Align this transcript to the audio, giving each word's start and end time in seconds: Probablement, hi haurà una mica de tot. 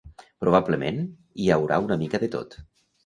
Probablement, 0.43 0.97
hi 1.43 1.51
haurà 1.57 1.81
una 1.89 1.99
mica 2.05 2.25
de 2.25 2.31
tot. 2.37 2.57